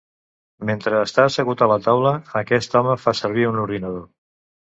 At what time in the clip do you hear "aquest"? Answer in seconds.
2.41-2.79